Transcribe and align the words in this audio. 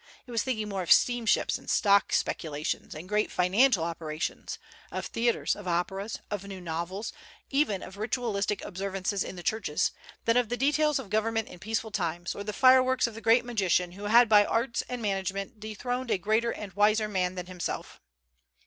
It 0.25 0.31
was 0.31 0.41
thinking 0.41 0.67
more 0.67 0.81
of 0.81 0.91
steamships 0.91 1.59
and 1.59 1.69
stock 1.69 2.11
speculations 2.11 2.95
and 2.95 3.07
great 3.07 3.29
financial 3.31 3.83
operations, 3.83 4.57
of 4.91 5.05
theatres, 5.05 5.55
of 5.55 5.67
operas, 5.67 6.17
of 6.31 6.43
new 6.43 6.59
novels, 6.59 7.13
even 7.51 7.83
of 7.83 7.97
ritualistic 7.97 8.63
observances 8.65 9.23
in 9.23 9.35
the 9.35 9.43
churches, 9.43 9.91
than 10.25 10.37
of 10.37 10.49
the 10.49 10.57
details 10.57 10.97
of 10.97 11.11
government 11.11 11.49
in 11.49 11.59
peaceful 11.59 11.91
times, 11.91 12.33
or 12.33 12.43
the 12.43 12.51
fireworks 12.51 13.05
of 13.05 13.13
the 13.13 13.21
great 13.21 13.45
magician 13.45 13.91
who 13.91 14.05
had 14.05 14.27
by 14.27 14.43
arts 14.43 14.81
and 14.89 15.03
management 15.03 15.59
dethroned 15.59 16.09
a 16.09 16.17
greater 16.17 16.49
and 16.49 16.73
wiser 16.73 17.07
man 17.07 17.35
than 17.35 17.45
himself. 17.45 18.01